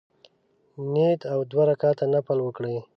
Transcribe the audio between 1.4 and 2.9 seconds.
دوه رکعته نفل وکړي.